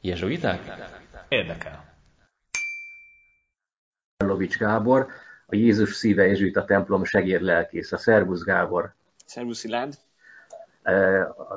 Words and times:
Jezsuiták? 0.00 0.60
Érdekel. 1.28 1.84
Lovics 4.16 4.58
Gábor, 4.58 5.06
a 5.46 5.56
Jézus 5.56 5.94
szíve 5.94 6.26
Jezsuita 6.26 6.64
templom 6.64 7.04
segédlelkész. 7.04 7.92
A 7.92 7.96
Szervusz 7.96 8.44
Gábor. 8.44 8.94
Szervusz 9.24 9.64
Ilád. 9.64 9.94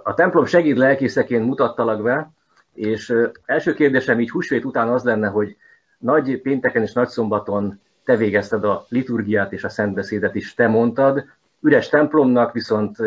A 0.03 0.13
templom 0.13 0.45
segédlelkészeként 0.45 1.45
mutattalak 1.45 2.01
be, 2.01 2.31
és 2.73 3.13
első 3.45 3.73
kérdésem 3.73 4.19
így 4.19 4.29
húsvét 4.29 4.65
után 4.65 4.89
az 4.89 5.03
lenne, 5.03 5.27
hogy 5.27 5.57
nagy 5.97 6.41
pénteken 6.41 6.81
és 6.81 6.93
nagy 6.93 7.07
szombaton 7.07 7.79
te 8.03 8.15
végezted 8.15 8.63
a 8.63 8.85
liturgiát 8.89 9.53
és 9.53 9.63
a 9.63 9.69
szentbeszédet 9.69 10.35
is, 10.35 10.53
te 10.53 10.67
mondtad, 10.67 11.25
üres 11.61 11.89
templomnak 11.89 12.53
viszont 12.53 12.97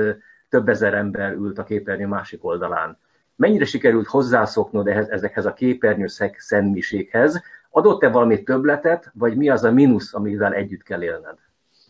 több 0.49 0.69
ezer 0.69 0.95
ember 0.95 1.33
ült 1.33 1.59
a 1.59 1.65
képernyő 1.65 2.07
másik 2.07 2.45
oldalán. 2.45 2.99
Mennyire 3.37 3.65
sikerült 3.65 4.07
hozzászoknod 4.07 4.87
ehhez, 4.87 5.09
ezekhez 5.09 5.47
a 5.47 5.53
képernyőszek 5.53 6.41
szentmiséghez? 6.41 7.43
Adott-e 7.71 8.09
valami 8.09 8.43
többletet, 8.43 9.11
vagy 9.15 9.37
mi 9.37 9.49
az 9.49 9.65
a 9.65 9.73
mínusz, 9.73 10.15
amivel 10.15 10.55
együtt 10.55 10.83
kell 10.83 11.03
élned? 11.03 11.39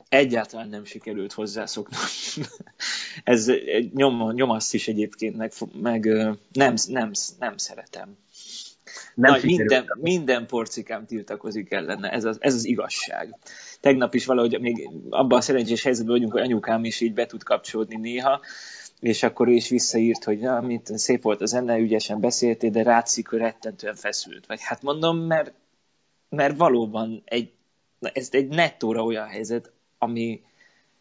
Egyáltalán 0.08 0.68
nem 0.68 0.84
sikerült 0.84 1.32
hozzászoknom. 1.32 2.00
Ez 3.24 3.50
nyom, 3.94 4.32
nyomaszt 4.32 4.74
is 4.74 4.88
egyébként, 4.88 5.36
meg, 5.36 5.52
meg 5.82 6.04
nem, 6.52 6.74
nem, 6.86 7.10
nem 7.38 7.56
szeretem. 7.56 8.16
Nem 9.14 9.32
Nagy, 9.32 9.44
minden, 9.44 9.84
minden 10.00 10.46
porcikám 10.46 11.06
tiltakozik 11.06 11.72
ellene, 11.72 12.10
ez 12.10 12.24
az, 12.24 12.36
ez 12.40 12.54
az 12.54 12.64
igazság. 12.64 13.36
Tegnap 13.80 14.14
is 14.14 14.26
valahogy 14.26 14.60
még 14.60 14.88
abban 15.10 15.38
a 15.38 15.40
szerencsés 15.40 15.82
helyzetben 15.82 16.14
vagyunk, 16.14 16.32
hogy 16.32 16.42
anyukám 16.42 16.84
is 16.84 17.00
így 17.00 17.14
be 17.14 17.26
tud 17.26 17.42
kapcsolódni 17.42 17.96
néha, 17.96 18.40
és 19.04 19.22
akkor 19.22 19.48
ő 19.48 19.52
is 19.52 19.68
visszaírt, 19.68 20.24
hogy 20.24 20.38
na, 20.38 20.60
mint 20.60 20.98
szép 20.98 21.22
volt 21.22 21.40
az 21.40 21.50
zene, 21.50 21.78
ügyesen 21.78 22.20
beszéltél, 22.20 22.70
de 22.70 22.82
rátszik, 22.82 23.28
hogy 23.28 23.38
rettentően 23.38 23.94
feszült. 23.94 24.46
Vagy 24.46 24.60
hát 24.62 24.82
mondom, 24.82 25.18
mert, 25.18 25.52
mert 26.28 26.56
valóban 26.56 27.22
egy, 27.24 27.52
na 27.98 28.08
ez 28.08 28.28
egy 28.30 28.48
nettóra 28.48 29.04
olyan 29.04 29.26
helyzet, 29.26 29.70
ami, 29.98 30.42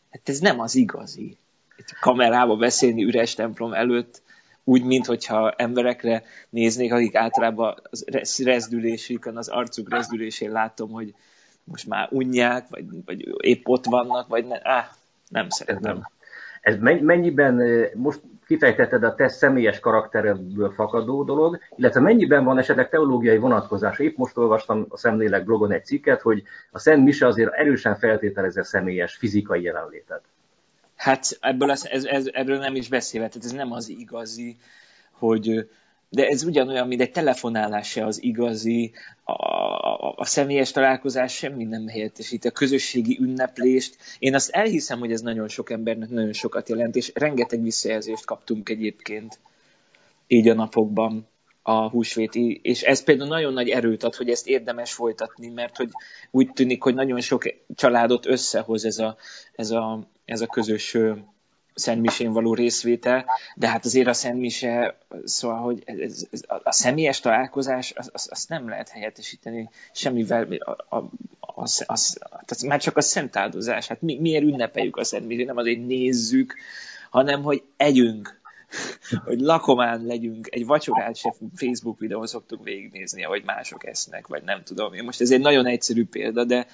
hát 0.09 0.29
ez 0.29 0.39
nem 0.39 0.59
az 0.59 0.75
igazi. 0.75 1.37
Egy 1.77 1.85
kamerába 1.99 2.55
beszélni 2.55 3.03
üres 3.03 3.33
templom 3.33 3.73
előtt, 3.73 4.21
úgy, 4.63 4.83
mintha 4.83 5.51
emberekre 5.51 6.23
néznék, 6.49 6.93
akik 6.93 7.15
általában 7.15 7.75
az 7.91 8.05
rezdülésükön, 8.43 9.37
az 9.37 9.47
arcuk 9.47 9.89
rezdülésén 9.89 10.51
látom, 10.51 10.91
hogy 10.91 11.13
most 11.63 11.87
már 11.87 12.07
unják, 12.11 12.69
vagy, 12.69 12.85
vagy 13.05 13.27
épp 13.37 13.67
ott 13.67 13.85
vannak, 13.85 14.27
vagy 14.27 14.45
ne, 14.45 14.59
áh, 14.61 14.87
nem 15.29 15.49
szeretem. 15.49 16.07
Ez 16.63 16.77
mennyiben, 16.79 17.61
most 17.95 18.21
kifejtetted 18.45 19.03
a 19.03 19.15
te 19.15 19.27
személyes 19.27 19.79
karakteredből 19.79 20.71
fakadó 20.71 21.23
dolog, 21.23 21.59
illetve 21.75 21.99
mennyiben 21.99 22.43
van 22.43 22.57
esetleg 22.57 22.89
teológiai 22.89 23.37
vonatkozás? 23.37 23.99
Épp 23.99 24.17
most 24.17 24.37
olvastam 24.37 24.85
a 24.89 24.97
Szemlélek 24.97 25.45
blogon 25.45 25.71
egy 25.71 25.85
cikket, 25.85 26.21
hogy 26.21 26.43
a 26.71 26.79
Szent 26.79 27.03
Mise 27.03 27.27
azért 27.27 27.53
erősen 27.53 27.95
feltételezi 27.95 28.59
a 28.59 28.63
személyes 28.63 29.15
fizikai 29.15 29.61
jelenlétet. 29.61 30.21
Hát 30.95 31.37
ebből, 31.41 31.71
ez, 31.71 31.85
ez, 31.85 32.05
ez, 32.05 32.29
ebből 32.33 32.57
nem 32.57 32.75
is 32.75 32.89
beszélve, 32.89 33.27
tehát 33.27 33.45
ez 33.45 33.51
nem 33.51 33.71
az 33.71 33.89
igazi, 33.89 34.57
hogy 35.11 35.69
de 36.13 36.27
ez 36.27 36.43
ugyanolyan, 36.43 36.87
mint 36.87 37.01
egy 37.01 37.11
telefonálás 37.11 37.89
se 37.89 38.05
az 38.05 38.23
igazi, 38.23 38.91
a, 39.23 39.31
a, 39.31 40.13
a 40.15 40.25
személyes 40.25 40.71
találkozás 40.71 41.33
semmi 41.35 41.63
nem 41.63 41.87
helyettesít, 41.87 42.45
a 42.45 42.51
közösségi 42.51 43.17
ünneplést. 43.21 43.97
Én 44.19 44.35
azt 44.35 44.49
elhiszem, 44.49 44.99
hogy 44.99 45.11
ez 45.11 45.21
nagyon 45.21 45.47
sok 45.47 45.69
embernek 45.69 46.09
nagyon 46.09 46.33
sokat 46.33 46.69
jelent, 46.69 46.95
és 46.95 47.11
rengeteg 47.13 47.61
visszajelzést 47.61 48.25
kaptunk 48.25 48.69
egyébként 48.69 49.39
így 50.27 50.47
a 50.47 50.53
napokban 50.53 51.27
a 51.61 51.89
húsvéti, 51.89 52.59
és 52.63 52.81
ez 52.81 53.03
például 53.03 53.29
nagyon 53.29 53.53
nagy 53.53 53.69
erőt 53.69 54.03
ad, 54.03 54.15
hogy 54.15 54.29
ezt 54.29 54.47
érdemes 54.47 54.93
folytatni, 54.93 55.47
mert 55.47 55.77
hogy 55.77 55.89
úgy 56.31 56.51
tűnik, 56.53 56.83
hogy 56.83 56.93
nagyon 56.93 57.19
sok 57.19 57.43
családot 57.75 58.25
összehoz 58.25 58.85
ez 58.85 58.97
a, 58.97 59.17
ez 59.55 59.71
a, 59.71 60.07
ez 60.25 60.41
a 60.41 60.47
közös 60.47 60.97
Szentmisén 61.73 62.31
való 62.31 62.53
részvétel, 62.53 63.25
de 63.55 63.67
hát 63.67 63.85
azért 63.85 64.07
a 64.07 64.13
Szentmise, 64.13 64.97
szóval, 65.23 65.57
hogy 65.57 65.83
ez, 65.85 66.25
ez, 66.31 66.41
a 66.63 66.71
személyes 66.71 67.19
találkozás, 67.19 67.91
azt 67.91 68.09
az, 68.13 68.27
az 68.31 68.45
nem 68.45 68.69
lehet 68.69 68.89
helyettesíteni 68.89 69.69
semmivel, 69.91 70.47
a, 70.51 70.95
a, 70.95 71.09
az, 71.39 71.83
az, 71.87 72.17
tehát 72.29 72.63
már 72.63 72.81
csak 72.81 72.97
a 72.97 73.01
szent 73.01 73.35
áldozás, 73.35 73.87
hát 73.87 74.01
mi, 74.01 74.19
miért 74.19 74.43
ünnepeljük 74.43 74.97
a 74.97 75.03
Szentmisét, 75.03 75.45
nem 75.45 75.57
azért 75.57 75.85
nézzük, 75.85 76.55
hanem 77.09 77.43
hogy 77.43 77.63
együnk, 77.77 78.41
hogy 79.25 79.39
lakomán 79.39 80.05
legyünk, 80.05 80.47
egy 80.51 80.65
vacsorát 80.65 81.15
se 81.15 81.33
Facebook 81.55 81.99
videón 81.99 82.27
szoktuk 82.27 82.63
végignézni, 82.63 83.23
ahogy 83.23 83.43
mások 83.45 83.85
esznek, 83.85 84.27
vagy 84.27 84.43
nem 84.43 84.63
tudom. 84.63 84.93
Én 84.93 85.03
most 85.03 85.21
ez 85.21 85.31
egy 85.31 85.41
nagyon 85.41 85.65
egyszerű 85.65 86.05
példa, 86.05 86.43
de, 86.43 86.67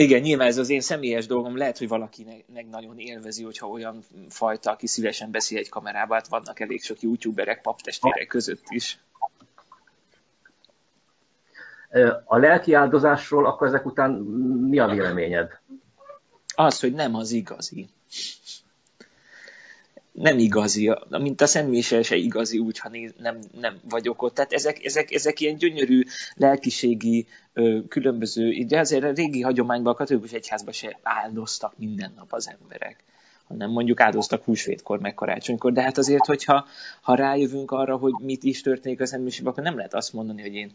igen, 0.00 0.20
nyilván 0.20 0.46
ez 0.46 0.58
az 0.58 0.68
én 0.68 0.80
személyes 0.80 1.26
dolgom, 1.26 1.56
lehet, 1.56 1.78
hogy 1.78 1.88
valakinek 1.88 2.44
nagyon 2.70 2.98
élvezi, 2.98 3.42
hogyha 3.42 3.66
olyan 3.66 4.04
fajta, 4.28 4.70
aki 4.70 4.86
szívesen 4.86 5.30
beszél 5.30 5.58
egy 5.58 5.68
kamerába, 5.68 6.14
hát 6.14 6.28
vannak 6.28 6.60
elég 6.60 6.82
sok 6.82 7.00
youtuberek 7.00 7.60
paptestvérek 7.60 8.26
között 8.26 8.64
is. 8.68 8.98
A 12.24 12.36
lelki 12.36 12.72
áldozásról 12.72 13.46
akkor 13.46 13.66
ezek 13.66 13.86
után 13.86 14.10
mi 14.68 14.78
a 14.78 14.86
véleményed? 14.86 15.60
Az, 16.54 16.80
hogy 16.80 16.92
nem 16.92 17.14
az 17.14 17.30
igazi 17.30 17.88
nem 20.20 20.38
igazi, 20.38 20.94
mint 21.08 21.40
a 21.40 21.46
Szent 21.46 21.68
Mise 21.68 22.02
se 22.02 22.16
igazi 22.16 22.58
úgy, 22.58 22.78
ha 22.78 22.88
néz, 22.88 23.14
nem, 23.18 23.38
nem 23.60 23.80
vagyok 23.88 24.22
ott. 24.22 24.34
Tehát 24.34 24.52
ezek, 24.52 24.84
ezek, 24.84 25.12
ezek 25.12 25.40
ilyen 25.40 25.56
gyönyörű 25.56 26.02
lelkiségi 26.34 27.26
ö, 27.52 27.78
különböző, 27.88 28.62
de 28.62 28.78
azért 28.78 29.04
a 29.04 29.10
régi 29.10 29.40
hagyományban 29.40 29.92
a 29.92 29.96
katolikus 29.96 30.32
egyházban 30.32 30.72
se 30.72 30.98
áldoztak 31.02 31.78
minden 31.78 32.12
nap 32.16 32.32
az 32.32 32.48
emberek 32.60 33.04
hanem 33.48 33.70
mondjuk 33.70 34.00
áldoztak 34.00 34.44
húsvétkor, 34.44 35.00
meg 35.00 35.14
karácsonykor, 35.14 35.72
de 35.72 35.82
hát 35.82 35.98
azért, 35.98 36.26
hogyha 36.26 36.66
ha 37.00 37.14
rájövünk 37.14 37.70
arra, 37.70 37.96
hogy 37.96 38.12
mit 38.18 38.44
is 38.44 38.60
történik 38.60 39.00
a 39.00 39.06
Szent 39.06 39.40
akkor 39.44 39.62
nem 39.62 39.76
lehet 39.76 39.94
azt 39.94 40.12
mondani, 40.12 40.42
hogy 40.42 40.54
én 40.54 40.72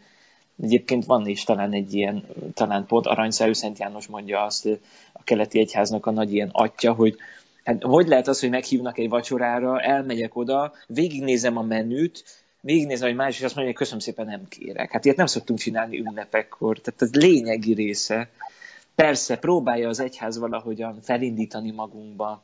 Egyébként 0.62 1.06
van 1.06 1.28
is 1.28 1.44
talán 1.44 1.74
egy 1.74 1.94
ilyen, 1.94 2.24
talán 2.54 2.86
pont 2.86 3.06
Aranyszerű 3.06 3.54
Szent 3.54 3.80
János 3.80 4.08
mondja 4.08 4.44
azt 4.44 4.66
a 5.14 5.24
keleti 5.24 5.60
egyháznak 5.60 6.06
a 6.06 6.12
nagy 6.12 6.34
ilyen 6.34 6.50
atya, 6.52 6.94
hogy 6.94 7.18
Hát 7.64 7.84
hogy 7.84 8.08
lehet 8.08 8.28
az, 8.28 8.40
hogy 8.40 8.50
meghívnak 8.50 8.98
egy 8.98 9.10
vacsorára, 9.10 9.82
elmegyek 9.82 10.36
oda, 10.36 10.74
végignézem 10.88 11.58
a 11.58 11.62
menüt, 11.62 12.24
végignézem, 12.62 13.08
hogy 13.08 13.18
más, 13.18 13.38
és 13.38 13.44
azt 13.44 13.56
mondja, 13.56 13.74
hogy 13.74 13.82
köszönöm 13.82 14.00
szépen, 14.00 14.26
nem 14.26 14.48
kérek. 14.48 14.92
Hát 14.92 15.06
ilyet 15.06 15.18
nem 15.18 15.26
szoktunk 15.26 15.60
csinálni 15.60 16.00
ünnepekkor, 16.00 16.80
tehát 16.80 17.02
ez 17.02 17.14
lényegi 17.14 17.74
része. 17.74 18.30
Persze, 18.96 19.38
próbálja 19.38 19.90
az 19.90 20.00
egyház 20.00 20.38
valahogyan 20.38 21.02
felindítani 21.02 21.72
magunkba. 21.72 22.44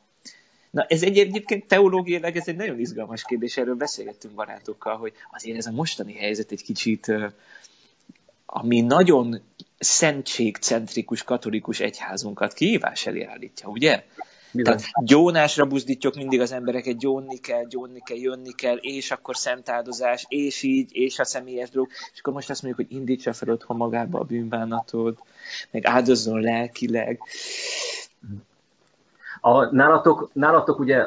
Na, 0.70 0.84
ez 0.88 1.02
egy, 1.02 1.18
egyébként 1.18 1.66
teológiailag 1.66 2.36
ez 2.36 2.48
egy 2.48 2.56
nagyon 2.56 2.78
izgalmas 2.78 3.24
kérdés, 3.24 3.56
erről 3.56 3.74
beszélgettünk 3.74 4.34
barátokkal, 4.34 4.96
hogy 4.96 5.12
azért 5.32 5.56
ez 5.56 5.66
a 5.66 5.70
mostani 5.72 6.14
helyzet 6.14 6.52
egy 6.52 6.62
kicsit, 6.62 7.12
ami 8.46 8.80
nagyon 8.80 9.40
szentségcentrikus 9.78 11.22
katolikus 11.22 11.80
egyházunkat 11.80 12.52
kihívás 12.52 13.06
elé 13.06 13.22
állítja, 13.22 13.68
ugye? 13.68 14.04
Bizony. 14.52 14.76
Tehát 14.76 15.04
gyónásra 15.04 15.66
buzdítjuk 15.66 16.14
mindig 16.14 16.40
az 16.40 16.52
embereket, 16.52 16.98
gyónni 16.98 17.38
kell, 17.38 17.64
gyónni 17.64 18.00
kell, 18.04 18.16
jönni 18.16 18.52
kell, 18.52 18.76
és 18.76 19.10
akkor 19.10 19.36
szentáldozás, 19.36 20.24
és 20.28 20.62
így, 20.62 20.88
és 20.92 21.18
a 21.18 21.24
személyes 21.24 21.70
dolog, 21.70 21.88
és 22.12 22.20
akkor 22.20 22.32
most 22.32 22.50
azt 22.50 22.62
mondjuk, 22.62 22.88
hogy 22.88 22.96
indítsa 22.96 23.32
fel 23.32 23.48
otthon 23.48 23.76
magába 23.76 24.18
a 24.18 24.24
bűnbánatod, 24.24 25.18
meg 25.70 25.86
áldozzon 25.86 26.40
lelkileg. 26.40 27.20
A, 29.40 29.74
nálatok, 29.74 30.30
nálatok 30.32 30.78
ugye 30.78 31.04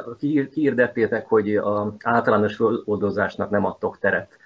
kiirdettétek, 0.54 1.28
hogy 1.28 1.56
a 1.56 1.96
általános 2.00 2.56
feloldozásnak 2.56 3.50
nem 3.50 3.66
adtok 3.66 4.00
teret. 4.00 4.38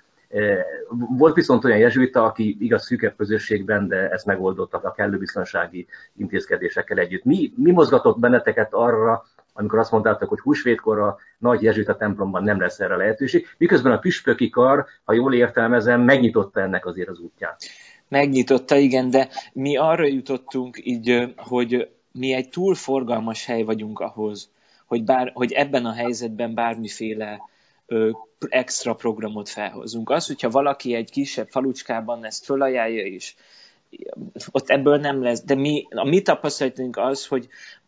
Volt 1.18 1.36
viszont 1.36 1.64
olyan 1.64 1.78
jezsuita, 1.78 2.24
aki 2.24 2.58
igaz 2.60 2.86
szűkebb 2.86 3.16
közösségben, 3.18 3.88
de 3.88 4.10
ezt 4.10 4.26
megoldottak 4.26 4.84
a 4.84 4.92
kellő 4.92 5.18
biztonsági 5.18 5.88
intézkedésekkel 6.18 6.98
együtt. 6.98 7.24
Mi, 7.24 7.54
mi 7.56 7.72
mozgatott 7.72 8.20
benneteket 8.20 8.74
arra, 8.74 9.26
amikor 9.54 9.80
azt 9.80 9.92
mondtátok, 9.92 10.30
hogy 10.30 10.40
húsvétkor 10.40 11.00
a 11.00 11.18
nagy 11.38 11.62
jezsuita 11.62 11.96
templomban 11.96 12.44
nem 12.44 12.60
lesz 12.60 12.80
erre 12.80 12.96
lehetőség, 12.96 13.48
miközben 13.58 13.92
a 13.92 14.00
püspöki 14.00 14.50
kar, 14.50 14.86
ha 15.04 15.14
jól 15.14 15.34
értelmezem, 15.34 16.02
megnyitotta 16.02 16.62
ennek 16.62 16.86
azért 16.86 17.10
az 17.10 17.20
útját. 17.20 17.62
Megnyitotta, 18.08 18.76
igen, 18.76 19.10
de 19.10 19.30
mi 19.54 19.78
arra 19.78 20.06
jutottunk 20.06 20.78
így, 20.84 21.34
hogy 21.36 21.90
mi 22.12 22.34
egy 22.34 22.50
túl 22.50 22.76
forgalmas 22.76 23.46
hely 23.46 23.64
vagyunk 23.64 24.00
ahhoz, 24.00 24.50
hogy, 24.86 25.04
bár, 25.04 25.32
hogy 25.34 25.52
ebben 25.52 25.86
a 25.86 25.94
helyzetben 25.94 26.54
bármiféle 26.54 27.40
extra 28.50 28.96
programot 28.96 29.50
felhozunk. 29.50 30.10
Az, 30.10 30.28
hogyha 30.28 30.50
valaki 30.50 30.94
egy 30.94 31.12
kisebb 31.12 31.48
falucskában 31.50 32.26
ezt 32.26 32.46
fölajánlja, 32.46 33.06
és 33.06 33.34
ott 34.52 34.70
ebből 34.70 34.98
nem 34.98 35.24
lesz. 35.24 35.44
De 35.44 35.56
mi, 35.56 35.88
a 35.90 36.04
mi 36.08 36.22
tapasztalatunk 36.22 36.98
az, 36.98 37.28
hogy 37.28 37.48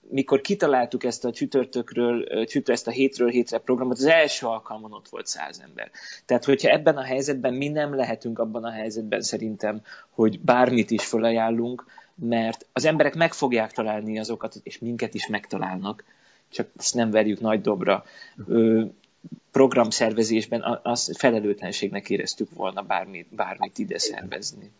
mikor 0.09 0.41
kitaláltuk 0.41 1.03
ezt 1.03 1.25
a 1.25 1.31
csütörtökről, 1.31 2.45
csütör, 2.45 2.73
ezt 2.73 2.87
a 2.87 2.91
hétről 2.91 3.29
hétre 3.29 3.57
programot, 3.57 3.97
az 3.97 4.05
első 4.05 4.45
alkalmon 4.45 4.93
ott 4.93 5.09
volt 5.09 5.27
száz 5.27 5.61
ember. 5.63 5.91
Tehát, 6.25 6.45
hogyha 6.45 6.69
ebben 6.69 6.97
a 6.97 7.03
helyzetben 7.03 7.53
mi 7.53 7.67
nem 7.67 7.95
lehetünk 7.95 8.39
abban 8.39 8.63
a 8.63 8.71
helyzetben 8.71 9.21
szerintem, 9.21 9.81
hogy 10.09 10.39
bármit 10.39 10.91
is 10.91 11.05
felajánlunk, 11.05 11.85
mert 12.15 12.65
az 12.73 12.85
emberek 12.85 13.15
meg 13.15 13.33
fogják 13.33 13.71
találni 13.71 14.19
azokat, 14.19 14.55
és 14.63 14.79
minket 14.79 15.13
is 15.13 15.27
megtalálnak, 15.27 16.03
csak 16.49 16.67
ezt 16.77 16.95
nem 16.95 17.11
verjük 17.11 17.39
nagy 17.39 17.61
dobra. 17.61 18.03
Programszervezésben 19.51 20.79
az 20.83 21.17
felelőtlenségnek 21.17 22.09
éreztük 22.09 22.47
volna 22.53 22.81
bármit, 22.81 23.35
bármit 23.35 23.77
ide 23.77 23.97
szervezni. 23.97 24.71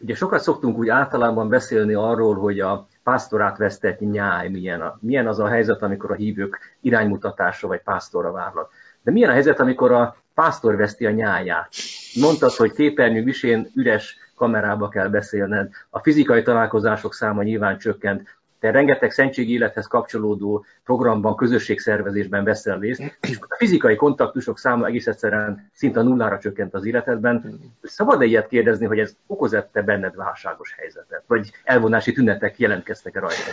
Ugye 0.00 0.14
sokat 0.14 0.42
szoktunk 0.42 0.78
úgy 0.78 0.88
általában 0.88 1.48
beszélni 1.48 1.94
arról, 1.94 2.34
hogy 2.34 2.60
a 2.60 2.88
pásztorát 3.02 3.58
vesztett 3.58 4.00
nyáj 4.00 4.48
milyen, 4.48 4.80
a, 4.80 4.98
milyen 5.00 5.26
az 5.26 5.38
a 5.38 5.48
helyzet, 5.48 5.82
amikor 5.82 6.10
a 6.10 6.14
hívők 6.14 6.58
iránymutatásra 6.80 7.68
vagy 7.68 7.82
pásztorra 7.82 8.32
várnak. 8.32 8.70
De 9.02 9.10
milyen 9.10 9.30
a 9.30 9.32
helyzet, 9.32 9.60
amikor 9.60 9.92
a 9.92 10.16
pásztor 10.34 10.76
veszti 10.76 11.06
a 11.06 11.10
nyáját? 11.10 11.68
Mondtad, 12.14 12.52
hogy 12.52 12.72
képernyő 12.72 13.22
visén 13.22 13.70
üres 13.74 14.16
kamerába 14.34 14.88
kell 14.88 15.08
beszélned, 15.08 15.70
a 15.90 15.98
fizikai 15.98 16.42
találkozások 16.42 17.14
száma 17.14 17.42
nyilván 17.42 17.78
csökkent, 17.78 18.35
te 18.60 18.70
rengeteg 18.70 19.10
szentségi 19.10 19.52
élethez 19.52 19.86
kapcsolódó 19.86 20.64
programban, 20.84 21.36
közösségszervezésben 21.36 22.44
veszel 22.44 22.78
részt, 22.78 23.18
és 23.20 23.38
a 23.40 23.56
fizikai 23.56 23.96
kontaktusok 23.96 24.58
száma 24.58 24.86
egész 24.86 25.06
egyszerűen 25.06 25.70
szinte 25.72 26.02
nullára 26.02 26.38
csökkent 26.38 26.74
az 26.74 26.86
életedben. 26.86 27.60
Szabad-e 27.82 28.24
ilyet 28.24 28.48
kérdezni, 28.48 28.86
hogy 28.86 28.98
ez 28.98 29.16
okozott-e 29.26 29.82
benned 29.82 30.14
válságos 30.14 30.74
helyzetet, 30.76 31.22
vagy 31.26 31.50
elvonási 31.64 32.12
tünetek 32.12 32.58
jelentkeztek-e 32.58 33.20
rajta? 33.20 33.50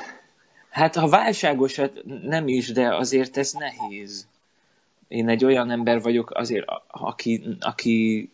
Hát 0.70 0.96
ha 0.96 1.10
válságos, 1.10 1.76
hát 1.76 1.92
nem 2.24 2.48
is, 2.48 2.72
de 2.72 2.96
azért 2.96 3.38
ez 3.38 3.52
nehéz. 3.52 4.28
Én 5.08 5.30
egy 5.30 5.46
olyan 5.46 5.72
ember 5.72 6.02
vagyok 6.02 6.32
azért, 6.32 6.66
aki, 6.88 7.58
akinek 7.60 8.28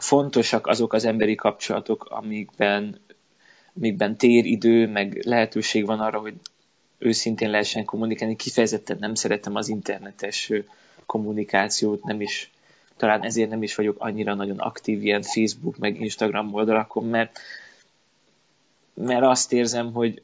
fontosak 0.00 0.66
azok 0.66 0.92
az 0.92 1.04
emberi 1.04 1.34
kapcsolatok, 1.34 2.04
amikben 2.04 3.00
amikben 3.78 4.16
tér, 4.16 4.44
idő, 4.44 4.86
meg 4.86 5.20
lehetőség 5.24 5.86
van 5.86 6.00
arra, 6.00 6.18
hogy 6.18 6.34
őszintén 6.98 7.50
lehessen 7.50 7.84
kommunikálni. 7.84 8.36
Kifejezetten 8.36 8.96
nem 9.00 9.14
szeretem 9.14 9.54
az 9.54 9.68
internetes 9.68 10.52
kommunikációt, 11.06 12.04
nem 12.04 12.20
is, 12.20 12.50
talán 12.96 13.24
ezért 13.24 13.50
nem 13.50 13.62
is 13.62 13.74
vagyok 13.74 13.96
annyira 13.98 14.34
nagyon 14.34 14.58
aktív 14.58 15.04
ilyen 15.04 15.22
Facebook, 15.22 15.78
meg 15.78 16.00
Instagram 16.00 16.54
oldalakon, 16.54 17.04
mert, 17.04 17.38
mert 18.94 19.22
azt 19.22 19.52
érzem, 19.52 19.92
hogy 19.92 20.22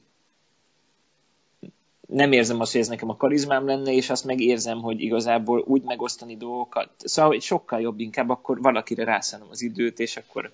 nem 2.06 2.32
érzem 2.32 2.60
azt, 2.60 2.72
hogy 2.72 2.80
ez 2.80 2.88
nekem 2.88 3.08
a 3.08 3.16
karizmám 3.16 3.66
lenne, 3.66 3.92
és 3.92 4.10
azt 4.10 4.24
meg 4.24 4.40
érzem, 4.40 4.80
hogy 4.80 5.00
igazából 5.00 5.64
úgy 5.66 5.82
megosztani 5.82 6.36
dolgokat, 6.36 6.90
szóval 6.98 7.30
hogy 7.30 7.42
sokkal 7.42 7.80
jobb 7.80 8.00
inkább, 8.00 8.28
akkor 8.28 8.60
valakire 8.60 9.04
rászánom 9.04 9.48
az 9.50 9.62
időt, 9.62 9.98
és 9.98 10.16
akkor 10.16 10.50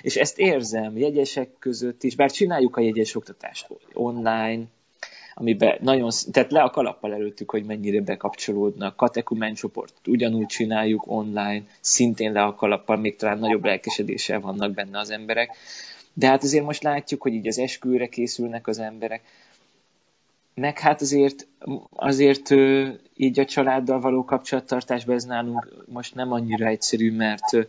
és 0.00 0.16
ezt 0.16 0.38
érzem 0.38 0.96
jegyesek 0.96 1.48
között 1.58 2.02
is, 2.02 2.16
bár 2.16 2.30
csináljuk 2.30 2.76
a 2.76 2.80
jegyes 2.80 3.14
oktatást 3.14 3.66
online, 3.92 4.62
amiben 5.38 5.78
nagyon, 5.80 6.10
tehát 6.30 6.50
le 6.50 6.62
a 6.62 6.70
kalappal 6.70 7.12
előttük, 7.12 7.50
hogy 7.50 7.64
mennyire 7.64 8.00
bekapcsolódnak. 8.00 8.96
Katekumen 8.96 9.54
csoportot 9.54 10.08
ugyanúgy 10.08 10.46
csináljuk 10.46 11.02
online, 11.06 11.62
szintén 11.80 12.32
le 12.32 12.42
a 12.42 12.54
kalappal, 12.54 12.96
még 12.96 13.16
talán 13.16 13.38
nagyobb 13.38 13.64
lelkesedéssel 13.64 14.40
vannak 14.40 14.74
benne 14.74 14.98
az 14.98 15.10
emberek. 15.10 15.56
De 16.12 16.26
hát 16.26 16.42
azért 16.42 16.64
most 16.64 16.82
látjuk, 16.82 17.22
hogy 17.22 17.32
így 17.32 17.46
az 17.46 17.58
esküvőre 17.58 18.06
készülnek 18.06 18.66
az 18.66 18.78
emberek. 18.78 19.22
Meg 20.54 20.78
hát 20.78 21.00
azért, 21.00 21.46
azért 21.90 22.50
így 23.16 23.40
a 23.40 23.44
családdal 23.44 24.00
való 24.00 24.24
kapcsolattartásban 24.24 25.14
ez 25.14 25.24
nálunk 25.24 25.84
most 25.86 26.14
nem 26.14 26.32
annyira 26.32 26.66
egyszerű, 26.66 27.12
mert 27.12 27.66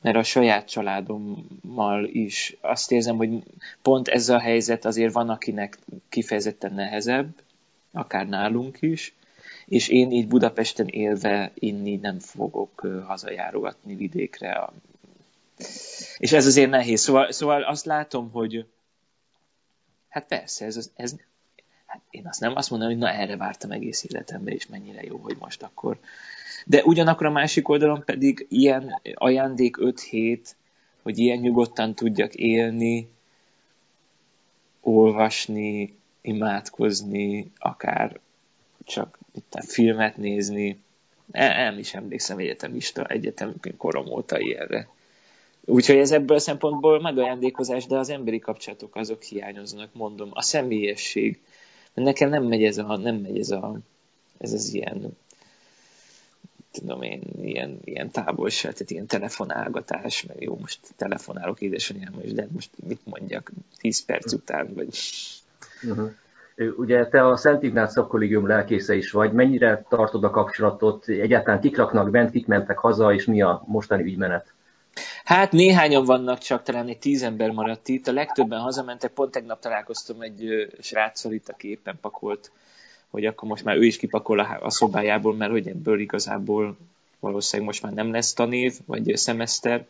mert 0.00 0.16
a 0.16 0.22
saját 0.22 0.68
családommal 0.68 2.04
is 2.04 2.56
azt 2.60 2.92
érzem, 2.92 3.16
hogy 3.16 3.42
pont 3.82 4.08
ez 4.08 4.28
a 4.28 4.38
helyzet 4.38 4.84
azért 4.84 5.12
van, 5.12 5.28
akinek 5.28 5.78
kifejezetten 6.08 6.74
nehezebb, 6.74 7.28
akár 7.92 8.28
nálunk 8.28 8.82
is, 8.82 9.14
és 9.66 9.88
én 9.88 10.10
így 10.10 10.28
Budapesten 10.28 10.86
élve 10.86 11.52
inni 11.54 11.96
nem 11.96 12.18
fogok 12.18 12.80
hazajárogatni 13.06 13.94
vidékre. 13.94 14.68
És 16.18 16.32
ez 16.32 16.46
azért 16.46 16.70
nehéz. 16.70 17.00
Szóval, 17.00 17.32
szóval 17.32 17.62
azt 17.62 17.84
látom, 17.84 18.30
hogy 18.30 18.66
hát 20.08 20.26
persze, 20.26 20.64
ez, 20.64 20.90
ez 20.94 21.14
hát 21.86 22.00
én 22.10 22.26
azt 22.26 22.40
nem 22.40 22.56
azt 22.56 22.70
mondom, 22.70 22.88
hogy 22.88 22.98
na 22.98 23.10
erre 23.10 23.36
vártam 23.36 23.70
egész 23.70 24.04
életemben, 24.04 24.54
és 24.54 24.66
mennyire 24.66 25.02
jó, 25.02 25.16
hogy 25.16 25.36
most 25.38 25.62
akkor 25.62 25.98
de 26.66 26.82
ugyanakkor 26.84 27.26
a 27.26 27.30
másik 27.30 27.68
oldalon 27.68 28.04
pedig 28.04 28.46
ilyen 28.48 29.00
ajándék 29.14 29.76
5 29.78 30.00
hét, 30.00 30.56
hogy 31.02 31.18
ilyen 31.18 31.38
nyugodtan 31.38 31.94
tudjak 31.94 32.34
élni, 32.34 33.08
olvasni, 34.80 35.98
imádkozni, 36.20 37.50
akár 37.58 38.20
csak 38.84 39.18
itt 39.34 39.64
filmet 39.66 40.16
nézni. 40.16 40.80
Nem 41.26 41.78
is 41.78 41.94
emlékszem 41.94 42.38
egyetemista, 42.38 43.04
egyetem 43.04 43.54
korom 43.76 44.06
óta 44.06 44.40
ilyenre. 44.40 44.88
Úgyhogy 45.64 45.96
ez 45.96 46.12
ebből 46.12 46.36
a 46.36 46.40
szempontból 46.40 47.00
megajándékozás, 47.00 47.86
de 47.86 47.98
az 47.98 48.10
emberi 48.10 48.38
kapcsolatok 48.38 48.96
azok 48.96 49.22
hiányoznak, 49.22 49.94
mondom. 49.94 50.28
A 50.32 50.42
személyesség. 50.42 51.40
Nekem 51.94 52.28
nem 52.28 52.44
megy 52.44 52.64
ez 52.64 52.78
a, 52.78 52.96
nem 52.96 53.16
megy 53.16 53.38
ez 53.38 53.50
a, 53.50 53.78
ez 54.38 54.52
az 54.52 54.74
ilyen 54.74 55.16
tudom 56.72 57.02
én, 57.02 57.22
ilyen, 57.42 57.78
ilyen 57.84 58.10
távolság, 58.10 58.72
tehát 58.72 58.90
ilyen 58.90 59.06
telefonálgatás, 59.06 60.24
meg 60.26 60.42
jó, 60.42 60.58
most 60.60 60.78
telefonálok 60.96 61.60
édesanyám 61.60 62.12
is, 62.22 62.32
de 62.32 62.46
most 62.52 62.70
mit 62.86 63.00
mondjak 63.04 63.50
10 63.78 64.04
perc 64.04 64.32
után, 64.32 64.74
vagy... 64.74 64.98
Uh-huh. 65.82 66.10
Ugye 66.76 67.06
te 67.06 67.26
a 67.26 67.36
Szent 67.36 67.62
Ignác 67.62 67.92
Szakkollégium 67.92 68.46
lelkésze 68.46 68.94
is 68.94 69.10
vagy, 69.10 69.32
mennyire 69.32 69.84
tartod 69.88 70.24
a 70.24 70.30
kapcsolatot, 70.30 71.08
egyáltalán 71.08 71.60
kik 71.60 71.76
laknak 71.76 72.10
bent, 72.10 72.30
kik 72.30 72.46
mentek 72.46 72.78
haza, 72.78 73.12
és 73.12 73.24
mi 73.24 73.42
a 73.42 73.62
mostani 73.66 74.02
ügymenet? 74.02 74.52
Hát 75.24 75.52
néhányan 75.52 76.04
vannak, 76.04 76.38
csak 76.38 76.62
talán 76.62 76.88
egy 76.88 76.98
tíz 76.98 77.22
ember 77.22 77.50
maradt 77.50 77.88
itt, 77.88 78.06
a 78.06 78.12
legtöbben 78.12 78.60
hazamentek, 78.60 79.10
pont 79.10 79.30
tegnap 79.30 79.60
találkoztam 79.60 80.20
egy 80.20 80.68
sráccal 80.80 81.32
itt, 81.32 81.48
aki 81.48 81.70
éppen 81.70 81.98
pakolt 82.00 82.50
hogy 83.10 83.26
akkor 83.26 83.48
most 83.48 83.64
már 83.64 83.76
ő 83.76 83.84
is 83.84 83.96
kipakol 83.96 84.38
a, 84.38 84.70
szobájából, 84.70 85.34
mert 85.34 85.50
hogy 85.50 85.68
ebből 85.68 86.00
igazából 86.00 86.76
valószínűleg 87.20 87.66
most 87.68 87.82
már 87.82 87.92
nem 87.92 88.12
lesz 88.12 88.32
tanév, 88.32 88.74
vagy 88.86 89.16
szemeszter. 89.16 89.86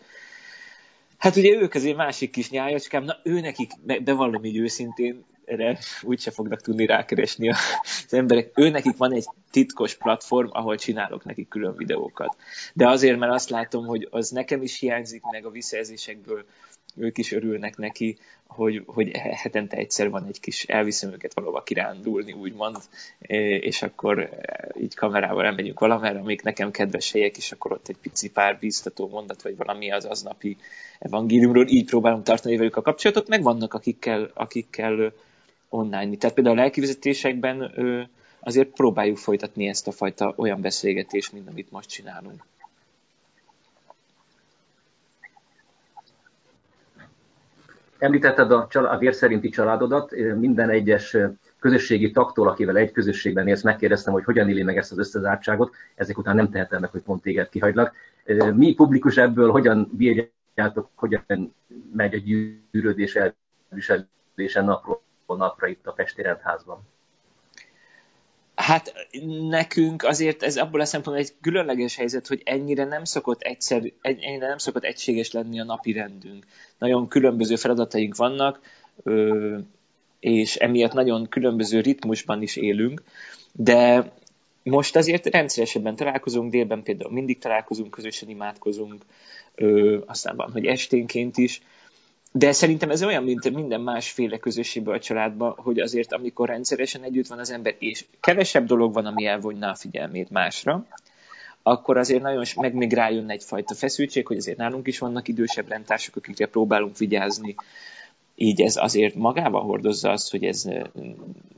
Hát 1.19 1.37
ugye 1.37 1.55
ők 1.55 1.75
azért 1.75 1.97
másik 1.97 2.31
kis 2.31 2.51
nyájacskám, 2.51 3.05
na 3.05 3.17
ő 3.23 3.41
nekik, 3.41 3.71
bevallom 4.03 4.45
így 4.45 4.57
őszintén, 4.57 5.25
erre 5.45 5.79
úgyse 6.03 6.31
fognak 6.31 6.61
tudni 6.61 6.87
rákeresni 6.87 7.51
az 7.51 7.59
emberek. 8.11 8.51
Ő 8.55 8.69
nekik 8.69 8.97
van 8.97 9.13
egy 9.13 9.27
titkos 9.51 9.95
platform, 9.95 10.49
ahol 10.51 10.77
csinálok 10.77 11.25
nekik 11.25 11.49
külön 11.49 11.77
videókat. 11.77 12.37
De 12.75 12.89
azért, 12.89 13.19
mert 13.19 13.33
azt 13.33 13.51
látom, 13.51 13.87
hogy 13.87 14.09
az 14.11 14.31
nekem 14.31 14.63
is 14.63 14.79
hiányzik, 14.79 15.23
meg 15.31 15.45
a 15.45 15.51
visszajelzésekből 15.51 16.45
ők 17.01 17.19
is 17.19 17.33
örülnek 17.33 17.77
neki, 17.77 18.19
hogy, 18.47 18.83
hogy 18.87 19.11
hetente 19.17 19.77
egyszer 19.77 20.11
van 20.11 20.27
egy 20.27 20.41
kis, 20.41 20.65
elviszem 20.65 21.13
őket 21.13 21.35
valahova 21.35 21.63
kirándulni, 21.63 22.33
úgymond, 22.33 22.77
és 23.61 23.83
akkor 23.83 24.31
így 24.81 24.95
kamerával 24.95 25.45
elmegyünk 25.45 25.81
valamerre, 25.81 26.19
amik 26.19 26.43
nekem 26.43 26.71
kedves 26.71 27.13
helyek, 27.13 27.37
és 27.37 27.53
akkor 27.53 27.73
ott 27.73 27.89
egy 27.89 27.97
pici 28.03 28.31
pár 28.31 28.59
bíztató 28.59 29.09
mondat, 29.09 29.43
vagy 29.43 29.57
valami 29.57 29.91
az 29.91 30.05
aznapi 30.05 30.57
evangéliumról, 30.99 31.67
így 31.69 31.87
próbálom 31.87 32.23
tartani 32.23 32.57
velük 32.57 32.77
a 32.77 32.83
kapcsolatot, 32.83 33.29
meg 33.29 33.43
vannak 33.43 33.75
akikkel, 33.75 34.31
akikkel 34.35 35.13
online. 35.69 36.17
Tehát 36.17 36.35
például 36.35 36.59
a 36.59 36.61
lelkivezetésekben 36.61 37.73
azért 38.41 38.69
próbáljuk 38.69 39.17
folytatni 39.17 39.67
ezt 39.67 39.87
a 39.87 39.93
fajta 39.93 40.35
olyan 40.37 40.61
beszélgetést, 40.61 41.33
mint 41.33 41.49
amit 41.49 41.71
most 41.71 41.89
csinálunk. 41.89 42.45
Említetted 48.01 48.53
a, 48.53 48.67
család, 48.71 48.93
a 48.93 48.99
vér 48.99 49.15
szerinti 49.15 49.49
családodat, 49.49 50.11
minden 50.37 50.71
egyes 50.71 51.17
közösségi 51.59 52.11
taktól, 52.11 52.49
akivel 52.49 52.77
egy 52.77 52.93
közösségben 52.93 53.49
élsz, 53.49 53.63
megkérdeztem, 53.63 54.13
hogy 54.13 54.25
hogyan 54.25 54.49
éli 54.49 54.63
meg 54.63 54.77
ezt 54.77 54.93
az 54.93 54.99
összezártságot, 54.99 55.75
ezek 55.95 56.19
után 56.19 56.37
nem 56.37 56.51
tehetem 56.51 56.81
meg, 56.81 56.91
hogy 56.91 57.03
pont 57.03 57.23
téged 57.23 57.49
kihagylak. 57.49 57.95
Mi 58.55 58.75
publikus 58.75 59.17
ebből, 59.17 59.51
hogyan 59.51 59.91
bírjátok, 59.93 60.91
hogyan 60.95 61.55
megy 61.93 62.15
a 62.15 62.19
gyűrődés 62.19 63.17
elviselése 63.17 64.63
napról 64.63 65.01
napra 65.27 65.67
itt 65.67 65.87
a 65.87 65.93
Pesti 65.93 66.23
Rendházban? 66.23 66.81
Hát 68.61 68.93
nekünk 69.49 70.03
azért 70.03 70.43
ez 70.43 70.57
abból 70.57 70.81
a 70.81 70.85
szempontból 70.85 71.27
egy 71.27 71.33
különleges 71.41 71.97
helyzet, 71.97 72.27
hogy 72.27 72.43
ennyire 72.45 72.85
nem 72.85 73.05
szokott 73.05 73.43
egyszer, 73.43 73.83
ennyire 74.01 74.49
nem 74.49 74.59
szokott 74.59 74.85
egységes 74.85 75.33
lenni 75.33 75.61
a 75.61 75.65
napi 75.65 75.93
rendünk. 75.93 76.47
Nagyon 76.79 77.09
különböző 77.09 77.57
feladataink 77.57 78.17
vannak, 78.17 78.61
és 80.21 80.57
emiatt 80.57 80.93
nagyon 80.93 81.29
különböző 81.29 81.81
ritmusban 81.81 82.43
is 82.43 82.57
élünk, 82.57 83.03
de 83.53 84.13
most 84.63 84.97
azért 84.97 85.27
rendszeresebben 85.27 85.97
találkozunk, 85.97 86.51
délben 86.51 86.83
például 86.83 87.13
mindig 87.13 87.39
találkozunk, 87.39 87.91
közösen 87.91 88.29
imádkozunk, 88.29 89.05
aztán 90.07 90.37
van, 90.37 90.53
hogy 90.53 90.67
esténként 90.67 91.37
is, 91.37 91.63
de 92.33 92.53
szerintem 92.53 92.91
ez 92.91 93.03
olyan, 93.03 93.23
mint 93.23 93.51
minden 93.51 93.81
másféle 93.81 94.39
közösségben 94.39 94.95
a 94.95 95.01
családban, 95.01 95.55
hogy 95.57 95.79
azért 95.79 96.13
amikor 96.13 96.49
rendszeresen 96.49 97.03
együtt 97.03 97.27
van 97.27 97.39
az 97.39 97.51
ember, 97.51 97.75
és 97.79 98.05
kevesebb 98.21 98.67
dolog 98.67 98.93
van, 98.93 99.07
ami 99.07 99.27
elvonná 99.27 99.71
a 99.71 99.75
figyelmét 99.75 100.31
másra, 100.31 100.87
akkor 101.63 101.97
azért 101.97 102.23
nagyon 102.23 102.45
meg 102.57 102.75
még 102.75 102.93
rájön 102.93 103.31
egyfajta 103.31 103.75
feszültség, 103.75 104.27
hogy 104.27 104.37
azért 104.37 104.57
nálunk 104.57 104.87
is 104.87 104.99
vannak 104.99 105.29
idősebb 105.29 105.69
rendtársak, 105.69 106.17
akikre 106.17 106.47
próbálunk 106.47 106.99
vigyázni, 106.99 107.55
így 108.35 108.61
ez 108.61 108.77
azért 108.77 109.15
magával 109.15 109.63
hordozza 109.63 110.11
azt, 110.11 110.31
hogy 110.31 110.45
ez 110.45 110.63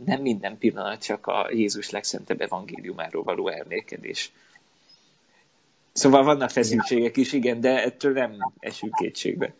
nem 0.04 0.20
minden 0.20 0.58
pillanat 0.58 1.02
csak 1.02 1.26
a 1.26 1.48
Jézus 1.50 1.90
legszentebb 1.90 2.40
evangéliumáról 2.40 3.22
való 3.22 3.48
elmélkedés. 3.48 4.32
Szóval 5.92 6.24
vannak 6.24 6.50
feszültségek 6.50 7.16
is, 7.16 7.32
igen, 7.32 7.60
de 7.60 7.82
ettől 7.82 8.12
nem 8.12 8.52
esünk 8.60 8.94
kétségbe 8.94 9.54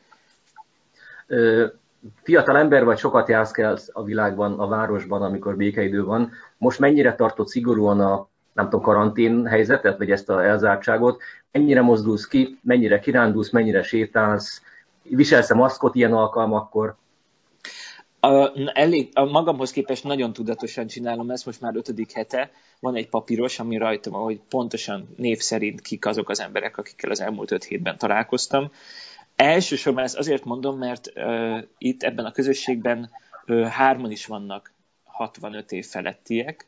fiatal 2.23 2.57
ember 2.57 2.85
vagy, 2.85 2.99
sokat 2.99 3.29
jársz 3.29 3.51
kell 3.51 3.79
a 3.93 4.05
világban, 4.05 4.59
a 4.61 4.67
városban, 4.67 5.23
amikor 5.23 5.57
békeidő 5.57 6.05
van. 6.05 6.31
Most 6.59 6.79
mennyire 6.79 7.15
tartott 7.15 7.49
szigorúan 7.49 8.01
a 8.01 8.31
nem 8.53 8.65
tudom, 8.65 8.81
karantén 8.85 9.47
helyzetet, 9.47 9.99
vagy 9.99 10.11
ezt 10.11 10.29
a 10.29 10.45
elzártságot, 10.45 11.23
mennyire 11.53 11.83
mozdulsz 11.83 12.27
ki, 12.27 12.59
mennyire 12.63 12.99
kirándulsz, 12.99 13.51
mennyire 13.51 13.83
sétálsz, 13.83 14.63
viselsz 15.03 15.51
-e 15.51 15.55
maszkot 15.55 15.95
ilyen 15.95 16.13
alkalmakkor? 16.13 16.97
A, 18.21 18.51
elég, 18.73 19.11
a 19.15 19.25
magamhoz 19.25 19.71
képest 19.71 20.05
nagyon 20.05 20.33
tudatosan 20.33 20.87
csinálom 20.87 21.31
ezt, 21.31 21.47
most 21.47 21.61
már 21.61 21.77
ötödik 21.77 22.13
hete. 22.13 22.51
Van 22.81 22.95
egy 22.95 23.09
papíros, 23.09 23.59
ami 23.59 23.77
rajtam, 23.77 24.15
ahogy 24.15 24.41
pontosan 24.49 25.09
név 25.17 25.39
szerint 25.39 25.81
kik 25.81 26.07
azok 26.07 26.29
az 26.29 26.41
emberek, 26.41 26.79
akikkel 26.79 27.11
az 27.11 27.21
elmúlt 27.21 27.51
öt 27.51 27.65
hétben 27.65 27.99
találkoztam. 27.99 28.71
Elsősorban 29.37 30.05
ezt 30.05 30.17
azért 30.17 30.45
mondom, 30.45 30.79
mert 30.79 31.13
uh, 31.15 31.63
itt 31.79 32.03
ebben 32.03 32.25
a 32.25 32.33
közösségben 32.33 33.11
uh, 33.47 33.67
hárman 33.67 34.11
is 34.11 34.27
vannak 34.27 34.73
65 35.05 35.73
év 35.73 35.87
felettiek, 35.87 36.67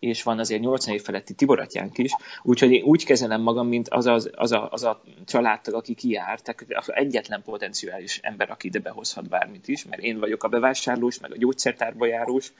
és 0.00 0.22
van 0.22 0.38
azért 0.38 0.60
80 0.60 0.94
év 0.94 1.02
feletti 1.02 1.34
Tiboratjánk 1.34 1.98
is, 1.98 2.16
úgyhogy 2.42 2.72
én 2.72 2.82
úgy 2.82 3.04
kezelem 3.04 3.40
magam, 3.40 3.68
mint 3.68 3.88
az 3.88 4.06
a, 4.06 4.20
az 4.32 4.52
a, 4.52 4.68
az 4.70 4.82
a 4.82 5.02
családtag, 5.24 5.74
aki 5.74 5.94
kijár, 5.94 6.40
tehát 6.40 6.88
egyetlen 6.88 7.42
potenciális 7.42 8.18
ember, 8.22 8.50
aki 8.50 8.66
ide 8.66 8.78
behozhat 8.78 9.28
bármit 9.28 9.68
is, 9.68 9.84
mert 9.84 10.02
én 10.02 10.18
vagyok 10.18 10.44
a 10.44 10.48
bevásárlós, 10.48 11.20
meg 11.20 11.32
a 11.32 11.36
gyógyszertárba 11.36 12.06
járós, 12.06 12.52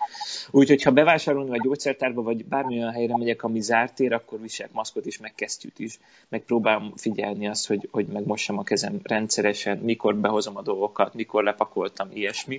úgyhogy 0.51 0.83
ha 0.83 0.91
bevásárolni 0.91 1.49
vagy 1.49 1.61
gyógyszertárba, 1.61 2.23
vagy 2.23 2.45
bármilyen 2.45 2.93
helyre 2.93 3.17
megyek, 3.17 3.43
ami 3.43 3.61
zárt 3.61 3.95
tér, 3.95 4.13
akkor 4.13 4.41
viselek 4.41 4.73
maszkot 4.73 5.07
is, 5.07 5.19
meg 5.19 5.35
kesztyűt 5.35 5.79
is, 5.79 5.99
meg 6.29 6.43
próbálom 6.43 6.93
figyelni 6.97 7.49
azt, 7.49 7.67
hogy, 7.67 7.89
hogy 7.91 8.07
megmossam 8.07 8.59
a 8.59 8.63
kezem 8.63 9.01
rendszeresen, 9.03 9.79
mikor 9.79 10.17
behozom 10.17 10.57
a 10.57 10.63
dolgokat, 10.63 11.15
mikor 11.15 11.45
lepakoltam, 11.45 12.09
ilyesmi. 12.13 12.59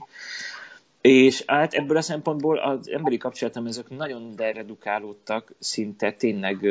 És 1.02 1.44
hát 1.46 1.74
ebből 1.74 1.98
a 1.98 2.02
szempontból 2.02 2.58
az 2.58 2.90
emberi 2.90 3.18
kapcsolatom 3.18 3.66
ezek 3.66 3.90
nagyon 3.90 4.36
deredukálódtak, 4.36 5.54
szinte 5.60 6.12
tényleg 6.12 6.62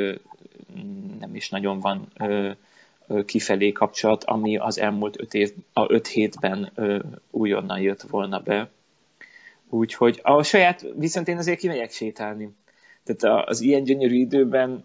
nem 1.19 1.35
is 1.35 1.49
nagyon 1.49 1.81
van 1.81 2.13
kifelé 3.25 3.73
kapcsolat, 3.73 4.25
ami 4.25 4.57
az 4.57 4.79
elmúlt 4.79 5.21
öt, 5.21 5.35
év, 5.35 5.53
a 5.73 5.93
öt 5.93 6.07
hétben 6.07 6.73
újonnan 7.31 7.81
jött 7.81 8.03
volna 8.03 8.41
be. 8.41 8.71
Úgyhogy 9.69 10.21
a 10.23 10.43
saját, 10.43 10.87
viszont 10.97 11.29
én 11.29 11.39
azért 11.39 11.59
kimegyek 11.59 11.91
sétálni. 11.91 12.55
Tehát 13.05 13.49
az 13.49 13.61
ilyen 13.61 13.83
gyönyörű 13.83 14.15
időben 14.15 14.85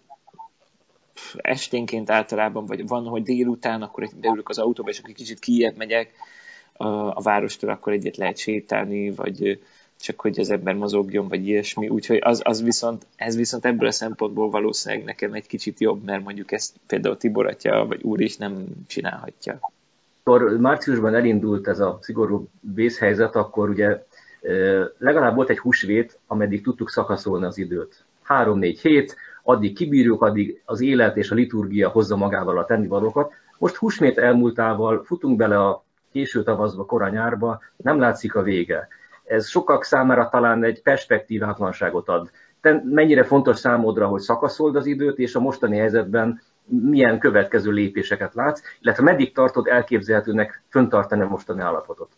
esténként 1.36 2.10
általában, 2.10 2.66
vagy 2.66 2.86
van, 2.86 3.04
hogy 3.04 3.22
délután, 3.22 3.82
akkor 3.82 4.08
beülök 4.20 4.48
az 4.48 4.58
autóba, 4.58 4.90
és 4.90 4.98
akkor 4.98 5.14
kicsit 5.14 5.38
kijebb 5.38 5.76
megyek, 5.76 6.12
a, 6.76 7.16
a 7.16 7.20
várostól, 7.22 7.70
akkor 7.70 7.92
egyet 7.92 8.16
lehet 8.16 8.36
sétálni, 8.36 9.10
vagy 9.10 9.60
csak 10.00 10.20
hogy 10.20 10.40
az 10.40 10.50
ember 10.50 10.74
mozogjon, 10.74 11.28
vagy 11.28 11.48
ilyesmi. 11.48 11.88
Úgyhogy 11.88 12.18
az, 12.22 12.40
az 12.44 12.62
viszont, 12.62 13.06
ez 13.16 13.36
viszont 13.36 13.64
ebből 13.64 13.88
a 13.88 13.92
szempontból 13.92 14.50
valószínűleg 14.50 15.04
nekem 15.04 15.32
egy 15.32 15.46
kicsit 15.46 15.80
jobb, 15.80 16.04
mert 16.04 16.24
mondjuk 16.24 16.52
ezt 16.52 16.74
például 16.86 17.16
Tibor 17.16 17.46
atya, 17.46 17.86
vagy 17.86 18.02
úr 18.02 18.20
is 18.20 18.36
nem 18.36 18.64
csinálhatja. 18.86 19.58
Amikor 20.22 20.58
márciusban 20.58 21.14
elindult 21.14 21.68
ez 21.68 21.80
a 21.80 21.98
szigorú 22.00 22.48
vészhelyzet, 22.74 23.36
akkor 23.36 23.68
ugye 23.68 24.04
legalább 24.98 25.34
volt 25.34 25.50
egy 25.50 25.58
húsvét, 25.58 26.18
ameddig 26.26 26.62
tudtuk 26.62 26.90
szakaszolni 26.90 27.44
az 27.44 27.58
időt. 27.58 28.04
Három-négy 28.22 28.80
hét, 28.80 29.16
addig 29.42 29.76
kibírjuk, 29.76 30.22
addig 30.22 30.62
az 30.64 30.80
élet 30.80 31.16
és 31.16 31.30
a 31.30 31.34
liturgia 31.34 31.88
hozza 31.88 32.16
magával 32.16 32.58
a 32.58 32.64
tennivalókat. 32.64 33.32
Most 33.58 33.76
húsvét 33.76 34.18
elmúltával 34.18 35.04
futunk 35.04 35.36
bele 35.36 35.58
a 35.60 35.84
késő 36.16 36.42
tavaszba, 36.42 36.84
kora 36.84 37.08
nyárba, 37.08 37.60
nem 37.76 37.98
látszik 37.98 38.34
a 38.34 38.42
vége. 38.42 38.88
Ez 39.24 39.48
sokak 39.48 39.84
számára 39.84 40.28
talán 40.28 40.64
egy 40.64 40.82
perspektívátlanságot 40.82 42.08
ad. 42.08 42.30
Te 42.60 42.82
mennyire 42.84 43.24
fontos 43.24 43.58
számodra, 43.58 44.06
hogy 44.06 44.20
szakaszold 44.20 44.76
az 44.76 44.86
időt, 44.86 45.18
és 45.18 45.34
a 45.34 45.40
mostani 45.40 45.76
helyzetben 45.76 46.40
milyen 46.64 47.18
következő 47.18 47.70
lépéseket 47.70 48.34
látsz, 48.34 48.60
illetve 48.80 49.02
meddig 49.02 49.32
tartod 49.32 49.66
elképzelhetőnek 49.66 50.62
föntartani 50.68 51.22
a 51.22 51.28
mostani 51.28 51.60
állapotot? 51.60 52.08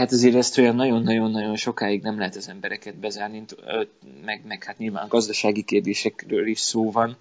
Hát 0.00 0.12
azért 0.12 0.34
ezt 0.34 0.58
olyan 0.58 0.74
nagyon-nagyon-nagyon 0.74 1.56
sokáig 1.56 2.02
nem 2.02 2.18
lehet 2.18 2.36
az 2.36 2.48
embereket 2.48 2.94
bezárni, 2.94 3.44
meg, 4.24 4.42
meg 4.46 4.64
hát 4.64 4.78
nyilván 4.78 5.08
gazdasági 5.08 5.62
kérdésekről 5.62 6.46
is 6.46 6.60
szó 6.60 6.90
van. 6.90 7.16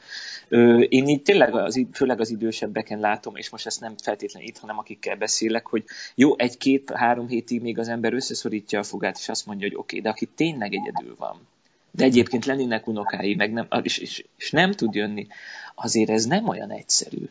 Én 0.90 1.08
így 1.08 1.22
tényleg 1.22 1.56
az, 1.56 1.86
főleg 1.94 2.20
az 2.20 2.30
idősebbeken 2.30 3.00
látom, 3.00 3.36
és 3.36 3.50
most 3.50 3.66
ezt 3.66 3.80
nem 3.80 3.94
feltétlenül 3.98 4.48
itt, 4.48 4.58
hanem 4.58 4.78
akikkel 4.78 5.16
beszélek, 5.16 5.68
hogy 5.68 5.84
jó, 6.16 6.38
egy-két-három 6.38 7.28
hétig 7.28 7.62
még 7.62 7.78
az 7.78 7.88
ember 7.88 8.14
összeszorítja 8.14 8.80
a 8.80 8.84
fogát, 8.84 9.18
és 9.18 9.30
azt 9.30 9.46
mondja, 9.46 9.68
hogy 9.68 9.78
oké, 9.78 9.98
okay, 9.98 10.02
de 10.02 10.10
aki 10.10 10.26
tényleg 10.36 10.74
egyedül 10.74 11.16
van, 11.18 11.48
de 11.92 12.04
egyébként 12.04 12.46
lennének 12.46 12.88
unokái, 12.88 13.36
meg 13.36 13.54
nem, 13.54 13.68
és, 13.82 13.98
és, 13.98 14.26
és 14.38 14.52
nem 14.52 14.72
tud 14.72 14.94
jönni, 14.94 15.28
azért 15.76 16.10
ez 16.10 16.26
nem 16.26 16.48
olyan 16.48 16.72
egyszerű. 16.72 17.30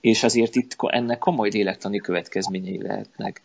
És 0.00 0.22
azért 0.22 0.56
itt 0.56 0.76
ennek 0.78 1.18
komoly 1.18 1.50
lélektani 1.50 1.98
következményei 1.98 2.82
lehetnek 2.82 3.42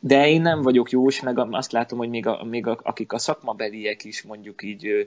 de 0.00 0.28
én 0.28 0.40
nem 0.40 0.62
vagyok 0.62 0.90
jós, 0.90 1.20
meg 1.20 1.38
azt 1.38 1.72
látom, 1.72 1.98
hogy 1.98 2.08
még, 2.08 2.26
a, 2.26 2.44
még 2.44 2.66
a, 2.66 2.78
akik 2.82 3.12
a 3.12 3.18
szakmabeliek 3.18 4.04
is 4.04 4.22
mondjuk 4.22 4.62
így 4.62 4.86
ö, 4.86 5.02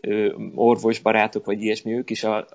ö, 0.00 0.34
orvosbarátok, 0.54 1.44
vagy 1.44 1.62
ilyesmi, 1.62 1.92
ők 1.92 2.10
is 2.10 2.24
a 2.24 2.46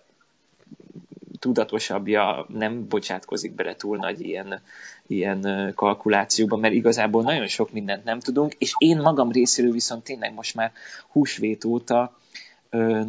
tudatosabbja 1.40 2.46
nem 2.50 2.88
bocsátkozik 2.88 3.56
bele 3.56 3.76
túl 3.76 3.98
nagy 3.98 4.22
ilyen, 4.22 4.62
ilyen 5.08 5.72
kalkulációba, 5.76 6.58
mert 6.58 6.74
igazából 6.74 7.24
nagyon 7.24 7.48
sok 7.48 7.72
mindent 7.72 8.04
nem 8.04 8.20
tudunk, 8.20 8.56
és 8.58 8.74
én 8.78 8.98
magam 8.98 9.32
részéről 9.32 9.72
viszont 9.72 10.04
tényleg 10.04 10.34
most 10.34 10.56
már 10.56 10.72
húsvét 11.08 11.66
óta 11.66 12.18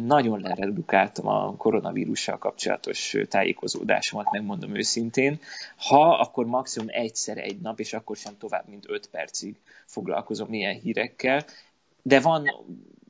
nagyon 0.05 0.39
leredukáltam 0.41 1.27
a 1.27 1.55
koronavírussal 1.55 2.37
kapcsolatos 2.37 3.15
tájékozódásomat, 3.29 4.31
megmondom 4.31 4.75
őszintén. 4.75 5.39
Ha, 5.77 6.15
akkor 6.15 6.45
maximum 6.45 6.87
egyszer 6.91 7.37
egy 7.37 7.59
nap, 7.59 7.79
és 7.79 7.93
akkor 7.93 8.15
sem 8.15 8.37
tovább, 8.37 8.67
mint 8.67 8.89
öt 8.89 9.07
percig 9.07 9.55
foglalkozom 9.85 10.53
ilyen 10.53 10.79
hírekkel. 10.79 11.45
De 12.01 12.19
van 12.19 12.49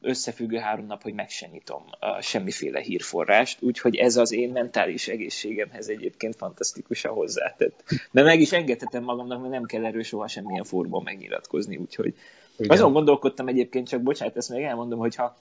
összefüggő 0.02 0.58
három 0.58 0.86
nap, 0.86 1.02
hogy 1.02 1.14
meg 1.14 1.30
sem 1.30 1.50
nyitom 1.52 1.84
a 2.00 2.22
semmiféle 2.22 2.80
hírforrást, 2.80 3.62
úgyhogy 3.62 3.96
ez 3.96 4.16
az 4.18 4.32
én 4.32 4.52
mentális 4.52 5.08
egészségemhez 5.08 5.88
egyébként 5.88 6.36
fantasztikusan 6.36 7.14
hozzátett. 7.14 7.84
De 8.12 8.24
meg 8.24 8.40
is 8.40 8.52
engedhetem 8.52 9.04
magamnak, 9.04 9.40
mert 9.40 9.54
nem 9.54 9.66
kell 9.66 9.86
erről 9.86 10.04
soha 10.04 10.28
semmilyen 10.28 10.64
fórumon 10.64 11.04
megnyilatkozni, 11.04 11.78
úgyhogy 11.78 12.16
Igen. 12.58 12.72
azon 12.72 12.94
gondolkodtam 12.94 13.48
egyébként, 13.48 13.88
csak 13.88 14.02
bocsánat, 14.02 14.38
ezt 14.38 14.50
még 14.50 14.64
elmondom, 14.64 15.00
hogy 15.00 15.16
ha 15.16 15.38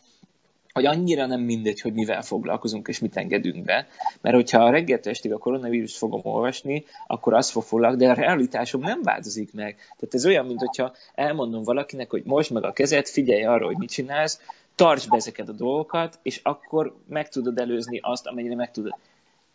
hogy 0.72 0.86
annyira 0.86 1.26
nem 1.26 1.40
mindegy, 1.40 1.80
hogy 1.80 1.92
mivel 1.92 2.22
foglalkozunk 2.22 2.88
és 2.88 2.98
mit 2.98 3.16
engedünk 3.16 3.64
be, 3.64 3.86
mert 4.20 4.34
hogyha 4.34 4.64
a 4.64 4.70
reggelt 4.70 5.06
estig 5.06 5.32
a 5.32 5.38
koronavírus 5.38 5.96
fogom 5.96 6.20
olvasni, 6.24 6.84
akkor 7.06 7.34
az 7.34 7.50
fog 7.50 7.62
foglalkozni, 7.62 8.04
de 8.04 8.10
a 8.10 8.14
realitásom 8.14 8.80
nem 8.80 9.02
változik 9.02 9.52
meg. 9.52 9.74
Tehát 9.74 10.14
ez 10.14 10.26
olyan, 10.26 10.46
mint 10.46 10.60
hogyha 10.60 10.94
elmondom 11.14 11.62
valakinek, 11.62 12.10
hogy 12.10 12.22
most 12.24 12.50
meg 12.50 12.64
a 12.64 12.72
kezed, 12.72 13.06
figyelj 13.06 13.44
arra, 13.44 13.66
hogy 13.66 13.76
mit 13.76 13.90
csinálsz, 13.90 14.40
tartsd 14.74 15.10
be 15.10 15.16
ezeket 15.16 15.48
a 15.48 15.52
dolgokat, 15.52 16.18
és 16.22 16.40
akkor 16.42 16.94
meg 17.08 17.28
tudod 17.28 17.58
előzni 17.58 17.98
azt, 18.02 18.26
amennyire 18.26 18.54
meg 18.54 18.70
tudod. 18.70 18.94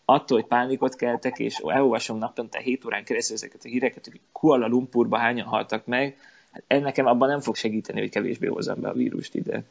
Attól, 0.06 0.40
hogy 0.40 0.48
pánikot 0.48 0.96
keltek, 0.96 1.40
és 1.40 1.58
elolvasom 1.58 2.18
naponta 2.18 2.60
7 2.60 2.86
órán 2.86 3.04
keresztül 3.04 3.36
ezeket 3.36 3.66
a 3.66 3.68
híreket, 3.68 4.06
hogy 4.06 4.20
Kuala 4.32 4.68
Lumpurba 4.68 5.18
hányan 5.18 5.46
haltak 5.46 5.86
meg, 5.86 6.18
hát 6.52 6.82
nekem 6.82 7.06
abban 7.06 7.30
nem 7.30 7.40
fog 7.40 7.56
segíteni, 7.56 8.00
hogy 8.00 8.10
kevésbé 8.10 8.48
hozzam 8.48 8.82
be 8.82 8.90
a 8.90 8.94
vírust 8.94 9.36
ide. 9.36 9.64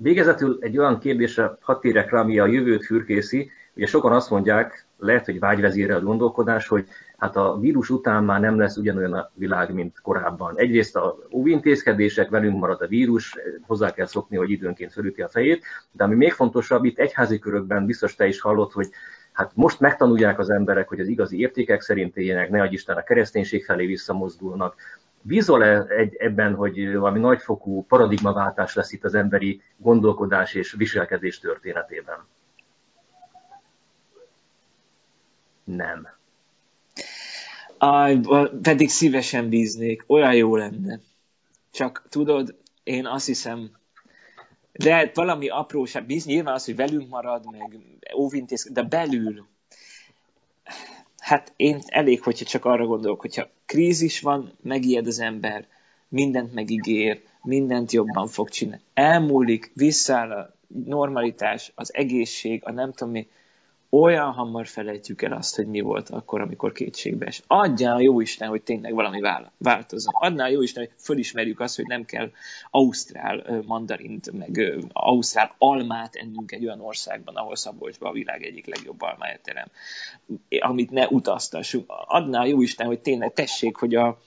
Végezetül 0.00 0.58
egy 0.60 0.78
olyan 0.78 0.98
kérdésre 0.98 1.56
hadd 1.60 1.80
térek 1.80 2.10
rá, 2.10 2.20
ami 2.20 2.38
a 2.38 2.46
jövőt 2.46 2.84
fürkészi. 2.84 3.50
Ugye 3.74 3.86
sokan 3.86 4.12
azt 4.12 4.30
mondják, 4.30 4.86
lehet, 4.98 5.24
hogy 5.24 5.38
vágyvezére 5.38 5.94
a 5.94 6.00
gondolkodás, 6.00 6.68
hogy 6.68 6.86
hát 7.16 7.36
a 7.36 7.58
vírus 7.60 7.90
után 7.90 8.24
már 8.24 8.40
nem 8.40 8.58
lesz 8.58 8.76
ugyanolyan 8.76 9.12
a 9.12 9.30
világ, 9.34 9.74
mint 9.74 10.00
korábban. 10.02 10.58
Egyrészt 10.58 10.96
a 10.96 11.18
óvintézkedések, 11.32 12.28
velünk 12.28 12.58
marad 12.58 12.82
a 12.82 12.86
vírus, 12.86 13.36
hozzá 13.66 13.92
kell 13.92 14.06
szokni, 14.06 14.36
hogy 14.36 14.50
időnként 14.50 14.92
fölüti 14.92 15.22
a 15.22 15.28
fejét, 15.28 15.64
de 15.92 16.04
ami 16.04 16.14
még 16.14 16.32
fontosabb, 16.32 16.84
itt 16.84 16.98
egyházi 16.98 17.38
körökben 17.38 17.86
biztos 17.86 18.14
te 18.14 18.26
is 18.26 18.40
hallott, 18.40 18.72
hogy 18.72 18.88
hát 19.32 19.50
most 19.54 19.80
megtanulják 19.80 20.38
az 20.38 20.50
emberek, 20.50 20.88
hogy 20.88 21.00
az 21.00 21.08
igazi 21.08 21.38
értékek 21.38 21.80
szerint 21.80 22.16
éljenek, 22.16 22.50
ne 22.50 22.64
Isten 22.64 22.96
a 22.96 23.02
kereszténység 23.02 23.64
felé 23.64 23.86
visszamozdulnak. 23.86 24.74
Bízol-e 25.26 25.84
egy, 25.88 26.14
ebben, 26.18 26.54
hogy 26.54 26.96
valami 26.96 27.18
nagyfokú 27.18 27.84
paradigmaváltás 27.88 28.74
lesz 28.74 28.92
itt 28.92 29.04
az 29.04 29.14
emberi 29.14 29.62
gondolkodás 29.76 30.54
és 30.54 30.72
viselkedés 30.72 31.38
történetében? 31.38 32.26
Nem. 35.64 36.08
Aj, 37.78 38.20
pedig 38.62 38.88
szívesen 38.88 39.48
bíznék, 39.48 40.04
olyan 40.06 40.34
jó 40.34 40.56
lenne. 40.56 41.00
Csak 41.70 42.06
tudod, 42.08 42.58
én 42.82 43.06
azt 43.06 43.26
hiszem, 43.26 43.70
de 44.72 45.10
valami 45.14 45.48
apróság, 45.48 46.06
bíz 46.06 46.24
nyilván 46.24 46.54
az, 46.54 46.64
hogy 46.64 46.76
velünk 46.76 47.08
marad, 47.08 47.44
meg 47.50 47.78
óvintéz, 48.16 48.68
de 48.72 48.82
belül, 48.82 49.46
hát 51.26 51.52
én 51.56 51.80
elég, 51.86 52.22
hogyha 52.22 52.44
csak 52.44 52.64
arra 52.64 52.86
gondolok, 52.86 53.20
hogyha 53.20 53.48
krízis 53.64 54.20
van, 54.20 54.52
megijed 54.62 55.06
az 55.06 55.20
ember, 55.20 55.66
mindent 56.08 56.54
megígér, 56.54 57.22
mindent 57.42 57.92
jobban 57.92 58.26
fog 58.26 58.48
csinálni. 58.48 58.82
Elmúlik, 58.94 59.70
visszáll 59.74 60.30
a 60.30 60.54
normalitás, 60.66 61.72
az 61.74 61.94
egészség, 61.94 62.62
a 62.64 62.72
nem 62.72 62.92
tudom 62.92 63.12
mi, 63.12 63.28
olyan 63.90 64.32
hamar 64.32 64.66
felejtjük 64.66 65.22
el 65.22 65.32
azt, 65.32 65.56
hogy 65.56 65.66
mi 65.66 65.80
volt 65.80 66.10
akkor, 66.10 66.40
amikor 66.40 66.72
kétségbe 66.72 67.26
es. 67.26 67.42
Adjál 67.46 67.96
a 67.96 68.00
jó 68.00 68.20
Isten, 68.20 68.48
hogy 68.48 68.62
tényleg 68.62 68.94
valami 68.94 69.20
változzon. 69.58 70.14
Adnál 70.16 70.46
a 70.46 70.50
jó 70.50 70.62
Isten, 70.62 70.84
hogy 70.84 70.94
fölismerjük 70.98 71.60
azt, 71.60 71.76
hogy 71.76 71.86
nem 71.86 72.04
kell 72.04 72.30
ausztrál 72.70 73.62
mandarint, 73.66 74.32
meg 74.32 74.78
ausztrál 74.92 75.54
almát 75.58 76.14
ennünk 76.14 76.52
egy 76.52 76.64
olyan 76.64 76.80
országban, 76.80 77.34
ahol 77.34 77.56
Szabolcsban 77.56 78.10
a 78.10 78.12
világ 78.12 78.42
egyik 78.42 78.66
legjobb 78.66 79.02
almája 79.02 79.38
terem, 79.42 79.66
amit 80.58 80.90
ne 80.90 81.06
utaztassunk. 81.06 81.84
Adnál 82.06 82.42
a 82.42 82.46
jó 82.46 82.62
Isten, 82.62 82.86
hogy 82.86 83.00
tényleg 83.00 83.32
tessék, 83.32 83.76
hogy 83.76 83.94
a, 83.94 84.18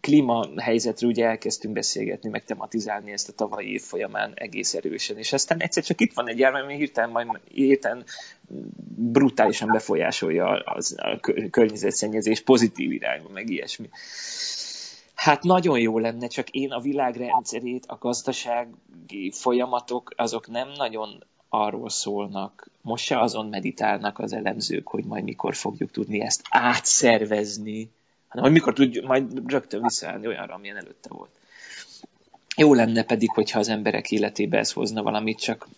klímahelyzetről 0.00 1.10
ugye 1.10 1.26
elkezdtünk 1.26 1.74
beszélgetni, 1.74 2.28
meg 2.28 2.44
tematizálni 2.44 3.12
ezt 3.12 3.28
a 3.28 3.32
tavalyi 3.32 3.72
év 3.72 3.82
folyamán 3.82 4.32
egész 4.34 4.74
erősen, 4.74 5.18
és 5.18 5.32
aztán 5.32 5.60
egyszer 5.60 5.82
csak 5.82 6.00
itt 6.00 6.12
van 6.12 6.28
egy 6.28 6.38
járvány, 6.38 6.62
ami 6.62 6.76
hirtelen, 6.76 7.10
majd 7.10 7.28
hirtelen 7.48 8.04
brutálisan 8.98 9.68
befolyásolja 9.72 10.46
az, 10.46 10.94
a 10.96 11.20
környezetszennyezés 11.50 12.40
pozitív 12.40 12.92
irányba, 12.92 13.28
meg 13.28 13.50
ilyesmi. 13.50 13.88
Hát 15.14 15.42
nagyon 15.42 15.78
jó 15.78 15.98
lenne, 15.98 16.26
csak 16.26 16.50
én 16.50 16.70
a 16.70 16.80
világrendszerét, 16.80 17.84
a 17.86 17.98
gazdasági 18.00 19.30
folyamatok, 19.32 20.12
azok 20.16 20.48
nem 20.48 20.68
nagyon 20.76 21.24
arról 21.48 21.88
szólnak, 21.90 22.70
most 22.80 23.04
se 23.04 23.20
azon 23.20 23.46
meditálnak 23.46 24.18
az 24.18 24.32
elemzők, 24.32 24.88
hogy 24.88 25.04
majd 25.04 25.24
mikor 25.24 25.54
fogjuk 25.54 25.90
tudni 25.90 26.20
ezt 26.20 26.42
átszervezni, 26.48 27.90
hanem 28.28 28.44
hogy 28.44 28.54
mikor 28.54 28.72
tudjuk 28.72 29.06
majd 29.06 29.50
rögtön 29.50 29.82
visszaállni 29.82 30.26
olyanra, 30.26 30.54
amilyen 30.54 30.76
előtte 30.76 31.08
volt. 31.08 31.30
Jó 32.56 32.74
lenne 32.74 33.04
pedig, 33.04 33.30
hogyha 33.30 33.58
az 33.58 33.68
emberek 33.68 34.10
életébe 34.10 34.58
ez 34.58 34.72
hozna 34.72 35.02
valamit, 35.02 35.38
csak 35.40 35.68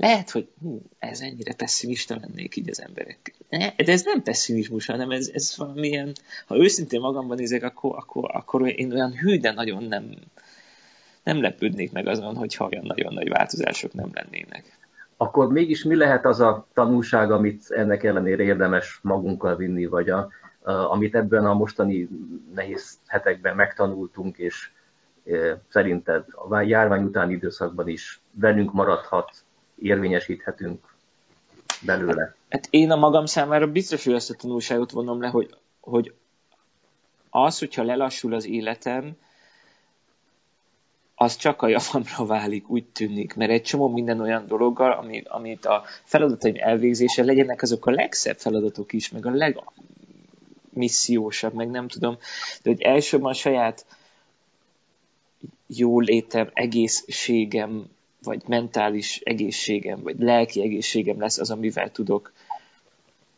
lehet, 0.00 0.30
hogy 0.30 0.48
hú, 0.60 0.82
ez 0.98 1.20
ennyire 1.20 1.54
pessimista 1.54 2.16
lennék 2.20 2.56
így 2.56 2.70
az 2.70 2.82
emberek. 2.82 3.34
De 3.48 3.92
ez 3.92 4.02
nem 4.04 4.22
pessimizmus, 4.22 4.86
hanem 4.86 5.10
ez, 5.10 5.30
ez 5.32 5.54
valamilyen, 5.56 6.12
ha 6.46 6.56
őszintén 6.56 7.00
magamban 7.00 7.36
nézek, 7.36 7.62
akkor, 7.62 7.96
akkor, 7.96 8.30
akkor 8.32 8.68
én 8.68 8.92
olyan 8.92 9.12
hű, 9.12 9.38
de 9.38 9.52
nagyon 9.52 9.82
nem, 9.82 10.14
nem 11.24 11.40
lepődnék 11.40 11.92
meg 11.92 12.06
azon, 12.06 12.36
hogyha 12.36 12.68
olyan 12.72 12.84
nagyon 12.86 13.14
nagy 13.14 13.28
változások 13.28 13.92
nem 13.92 14.10
lennének. 14.12 14.78
Akkor 15.16 15.52
mégis 15.52 15.84
mi 15.84 15.96
lehet 15.96 16.24
az 16.24 16.40
a 16.40 16.66
tanulság, 16.74 17.30
amit 17.30 17.70
ennek 17.70 18.04
ellenére 18.04 18.42
érdemes 18.42 18.98
magunkkal 19.02 19.56
vinni, 19.56 19.86
vagy 19.86 20.10
a, 20.10 20.28
amit 20.90 21.14
ebben 21.14 21.46
a 21.46 21.54
mostani 21.54 22.08
nehéz 22.54 22.98
hetekben 23.06 23.56
megtanultunk, 23.56 24.38
és 24.38 24.70
szerinted 25.68 26.24
a 26.48 26.60
járvány 26.60 27.02
utáni 27.02 27.32
időszakban 27.32 27.88
is 27.88 28.20
velünk 28.32 28.72
maradhat, 28.72 29.44
érvényesíthetünk 29.80 30.94
belőle? 31.80 32.34
Hát 32.48 32.66
én 32.70 32.90
a 32.90 32.96
magam 32.96 33.26
számára 33.26 33.66
biztos, 33.66 34.04
hogy 34.04 34.14
ezt 34.14 34.30
a 34.30 34.34
tanulságot 34.34 34.90
vonom 34.90 35.20
le, 35.20 35.28
hogy, 35.28 35.54
hogy 35.80 36.14
az, 37.30 37.58
hogyha 37.58 37.82
lelassul 37.82 38.34
az 38.34 38.46
életem, 38.46 39.16
az 41.14 41.36
csak 41.36 41.62
a 41.62 41.68
javamra 41.68 42.26
válik, 42.26 42.68
úgy 42.68 42.84
tűnik, 42.84 43.34
mert 43.34 43.50
egy 43.50 43.62
csomó 43.62 43.88
minden 43.88 44.20
olyan 44.20 44.46
dologgal, 44.46 44.92
ami, 44.92 45.22
amit 45.26 45.66
a 45.66 45.84
feladataim 46.04 46.54
elvégzése 46.58 47.24
legyenek 47.24 47.62
azok 47.62 47.86
a 47.86 47.90
legszebb 47.90 48.38
feladatok 48.38 48.92
is, 48.92 49.10
meg 49.10 49.26
a 49.26 49.30
leg, 49.30 49.58
missziósabb, 50.72 51.54
meg 51.54 51.70
nem 51.70 51.88
tudom, 51.88 52.18
de 52.62 52.70
hogy 52.70 52.82
elsőben 52.82 53.30
a 53.30 53.34
saját 53.34 53.86
létem, 55.96 56.50
egészségem, 56.52 57.90
vagy 58.22 58.42
mentális 58.46 59.20
egészségem, 59.24 60.02
vagy 60.02 60.18
lelki 60.18 60.62
egészségem 60.62 61.20
lesz 61.20 61.38
az, 61.38 61.50
amivel 61.50 61.90
tudok 61.90 62.32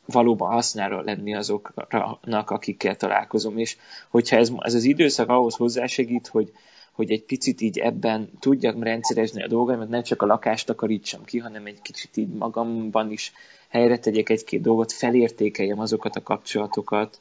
valóban 0.07 0.53
hasznára 0.53 1.03
lenni 1.03 1.35
azoknak, 1.35 2.51
akikkel 2.51 2.97
találkozom. 2.97 3.59
És 3.59 3.77
hogyha 4.11 4.37
ez, 4.37 4.53
ez 4.59 4.75
az 4.75 4.85
időszak 4.85 5.29
ahhoz 5.29 5.55
hozzásegít, 5.55 6.27
hogy, 6.27 6.53
hogy 6.93 7.11
egy 7.11 7.23
picit 7.23 7.61
így 7.61 7.79
ebben 7.79 8.31
tudjak 8.41 8.83
rendszerezni 8.83 9.43
a 9.43 9.49
dolgaimat, 9.49 9.89
nem 9.89 10.03
csak 10.03 10.23
a 10.23 10.27
lakást 10.27 10.67
takarítsam 10.67 11.25
ki, 11.25 11.39
hanem 11.39 11.67
egy 11.67 11.83
kicsit 11.83 12.17
így 12.17 12.29
magamban 12.29 13.11
is 13.11 13.33
helyre 13.69 13.99
tegyek 13.99 14.29
egy-két 14.29 14.61
dolgot, 14.61 14.93
felértékeljem 14.93 15.79
azokat 15.79 16.17
a 16.17 16.23
kapcsolatokat, 16.23 17.21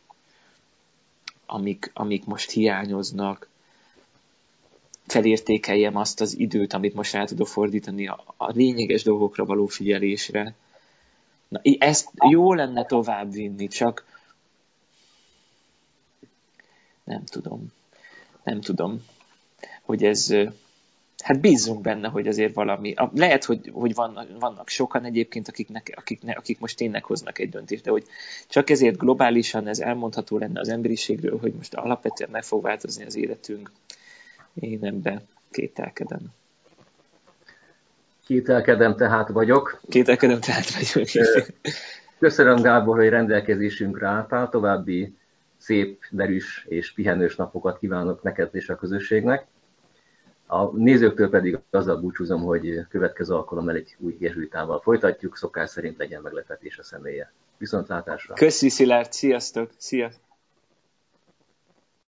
amik, 1.46 1.92
amik 1.94 2.26
most 2.26 2.52
hiányoznak, 2.52 3.50
felértékeljem 5.12 5.96
azt 5.96 6.22
az 6.22 6.38
időt, 6.40 6.74
amit 6.74 6.94
most 6.94 7.16
el 7.16 7.28
tudok 7.28 7.48
fordítani 7.48 8.08
a, 8.08 8.24
a 8.38 8.52
lényeges 8.52 9.04
dolgokra 9.04 9.46
való 9.46 9.66
figyelésre. 9.66 10.56
Na, 11.48 11.62
ezt 11.80 12.10
jó 12.30 12.54
lenne 12.54 12.86
továbbvinni, 12.86 13.68
csak 13.68 14.06
nem 17.04 17.24
tudom. 17.26 17.74
Nem 18.44 18.62
tudom, 18.62 19.06
hogy 19.82 20.04
ez, 20.04 20.34
hát 21.18 21.40
bízzunk 21.40 21.82
benne, 21.82 22.08
hogy 22.08 22.28
azért 22.28 22.54
valami, 22.54 22.94
lehet, 23.14 23.44
hogy, 23.44 23.72
hogy 23.74 23.94
vannak, 23.94 24.40
vannak 24.40 24.70
sokan 24.70 25.06
egyébként, 25.06 25.48
akiknek, 25.48 25.94
akik, 25.96 26.22
akik 26.26 26.60
most 26.60 26.78
tényleg 26.78 27.04
hoznak 27.04 27.40
egy 27.40 27.50
döntést, 27.50 27.84
de 27.84 27.92
hogy 27.92 28.06
csak 28.48 28.70
ezért 28.70 28.98
globálisan 28.98 29.68
ez 29.68 29.80
elmondható 29.80 30.38
lenne 30.38 30.60
az 30.60 30.70
emberiségről, 30.70 31.40
hogy 31.40 31.54
most 31.54 31.74
alapvetően 31.74 32.30
meg 32.30 32.44
fog 32.44 32.64
változni 32.64 33.06
az 33.06 33.16
életünk. 33.16 33.72
Én 34.54 34.86
ebben 34.86 35.28
kételkedem. 35.52 36.20
Kételkedem 38.26 38.96
tehát 38.96 39.30
vagyok. 39.30 39.82
Kételkedem 39.90 40.40
tehát 40.40 40.70
vagyok. 40.74 41.08
Köszönöm 42.20 42.62
Gábor, 42.62 42.98
hogy 42.98 43.10
rendelkezésünkre 43.10 44.08
álltál. 44.08 44.50
További 44.50 45.16
szép, 45.58 46.04
derűs 46.12 46.66
és 46.70 46.94
pihenős 46.94 47.36
napokat 47.36 47.80
kívánok 47.80 48.24
neked 48.24 48.50
és 48.52 48.70
a 48.70 48.76
közösségnek. 48.76 49.46
A 50.46 50.78
nézőktől 50.78 51.30
pedig 51.30 51.60
azzal 51.70 51.98
búcsúzom, 51.98 52.42
hogy 52.42 52.86
következő 52.90 53.34
alkalommal 53.34 53.76
egy 53.76 53.96
új 54.00 54.16
jezsuitával 54.20 54.80
folytatjuk, 54.80 55.38
szokás 55.38 55.70
szerint 55.70 55.98
legyen 55.98 56.22
meglepetés 56.22 56.78
a 56.78 56.84
személye. 56.84 57.32
Viszontlátásra! 57.58 58.34
Köszi 58.34 58.70
Szilárd, 58.70 59.12
sziasztok! 59.12 59.72
Szia! 59.78 60.12